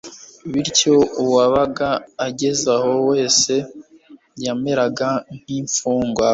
[0.51, 1.89] bityo, uwabaga
[2.27, 3.53] ageze aho wese,
[4.43, 6.27] yameraga nk'imfungwa